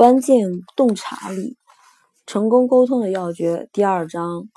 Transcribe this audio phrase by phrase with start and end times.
[0.00, 1.58] 关键洞察力，
[2.24, 3.68] 成功沟通的要诀。
[3.70, 4.48] 第二章，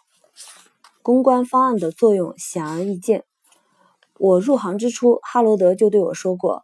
[1.01, 3.25] 公关方案的作用显而易见。
[4.17, 6.64] 我入行之初，哈罗德就对我说过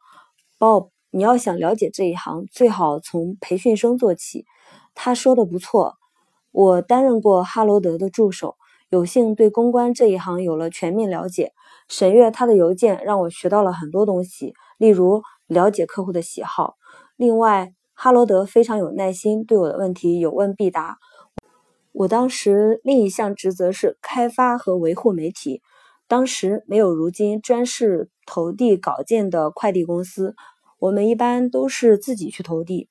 [0.58, 4.46] 鲍你要想了解这一行，最好从培训生做起。”
[4.96, 5.98] 他说的不错。
[6.54, 8.56] 我担任过哈罗德的助手，
[8.88, 11.52] 有幸对公关这一行有了全面了解。
[11.90, 16.78] 审阅他的邮件，让我学到了很多东西，例如了解客户的喜好。
[17.18, 21.00] 另外，哈罗德非常有耐心，对我的问题有问必答。
[21.92, 25.62] 我当时另一项职责是开发和维护媒体。
[26.08, 30.34] 当时没有如今专事投递稿件的快递公司，
[30.80, 32.88] 我们一般都是自己去投递，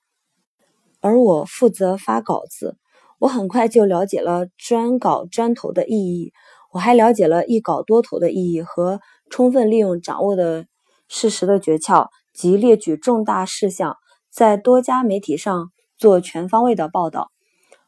[1.01, 2.77] 而我负责发稿子。
[3.19, 6.35] 我很快就了解了专稿专投的意义，
[6.71, 10.67] 我还了解了一稿多投的意义和充分利用掌握的
[11.09, 13.97] 事实的诀窍及列举重大事项。
[14.31, 17.31] 在多家媒体上做全方位的报道，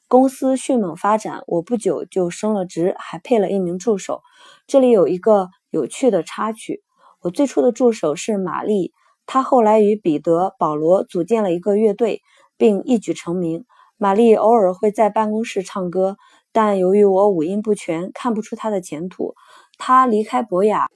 [0.09, 4.23] 公司迅猛发展，我不久就升了职，还配了一名助手。
[4.67, 6.83] 这里有一个有趣的插曲：
[7.21, 8.93] 我最初的助手是玛丽，
[9.27, 12.23] 她后来与彼得、保罗组建了一个乐队，
[12.57, 13.65] 并一举成名。
[13.97, 16.17] 玛丽偶尔会在办公室唱歌，
[16.53, 19.35] 但由于我五音不全，看不出她的前途。
[19.79, 20.89] 她离开博雅，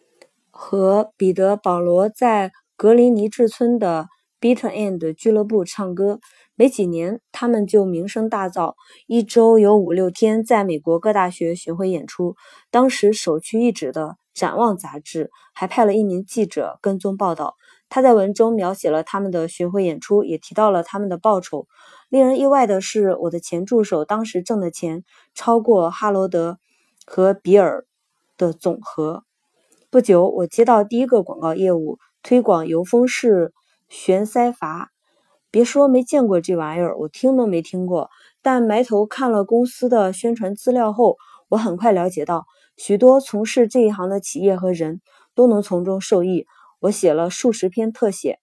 [0.50, 4.08] 和彼得、保罗在格林尼治村的。
[4.44, 6.20] Beaten End 俱乐部唱歌，
[6.54, 8.74] 没几年，他们就名声大噪，
[9.06, 12.36] 一周有五六天在美国各大学巡回演出。
[12.70, 14.02] 当时首屈一指的
[14.34, 17.54] 《展望》杂志还派了一名记者跟踪报道。
[17.88, 21.66] 他在文中描写了他们的巡回演出，也提到了他们的报酬。
[22.10, 26.58] 令人意外的是，我的前助手当时挣的钱超过哈罗德
[27.06, 27.86] 和比尔
[28.36, 29.24] 的总和。
[29.88, 33.54] 不久，我接到第一个广告业务，推广油封式。
[33.88, 34.90] 悬塞阀，
[35.50, 38.10] 别说没见过这玩意儿，我听都没听过。
[38.42, 41.16] 但埋头看了公司的宣传资料后，
[41.48, 42.46] 我很快了解到，
[42.76, 45.00] 许多从事这一行的企业和人
[45.34, 46.46] 都能从中受益。
[46.80, 48.40] 我写了数十篇特写，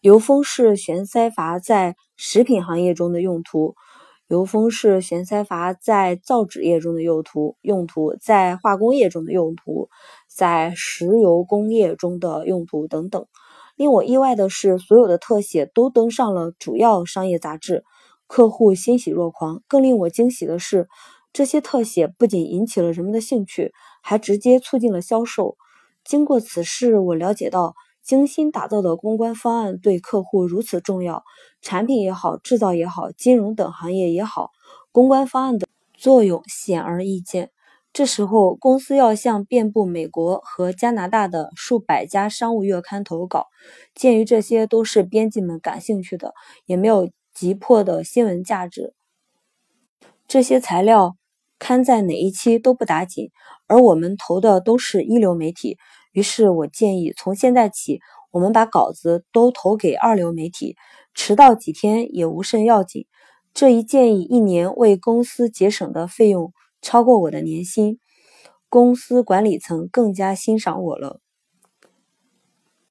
[0.00, 3.76] 油封式悬塞阀在食品行业中的用途，
[4.26, 9.88] 油封式悬塞阀在造纸业中的用途，用途在化工业中的用途，
[10.28, 13.26] 在石油工业中的用途等等。
[13.78, 17.84] 令我意外的是，所有的特写都登上了主要商业杂志，
[18.26, 19.62] 客户欣喜若狂。
[19.68, 20.88] 更令我惊喜的是，
[21.32, 23.72] 这些特写不仅引起了人们的兴趣，
[24.02, 25.56] 还直接促进了销售。
[26.04, 31.22] 经过此事，我了解到精心打造的公关方案对客户如此重要。
[31.62, 34.50] 产品也好，制造也好，金融等行业也好，
[34.90, 37.52] 公关方案的作用显而易见。
[37.98, 43.48] 这时候，公司要向遍布美国和加拿大的数百家商务月刊投稿。
[43.92, 46.32] 鉴于这些都是编辑们感兴趣的，
[46.64, 48.94] 也没有急迫的新闻价值，
[50.28, 51.16] 这些材料
[51.58, 53.32] 刊在哪一期都不打紧。
[53.66, 55.76] 而我们投的都是一流媒体，
[56.12, 57.98] 于是我建议从现在起，
[58.30, 60.76] 我们把稿子都投给二流媒体，
[61.14, 63.08] 迟到几天也无甚要紧。
[63.52, 66.52] 这一建议一年为公司节省的费用。
[66.80, 67.98] 超过我的年薪，
[68.68, 71.20] 公司管理层更加欣赏我了。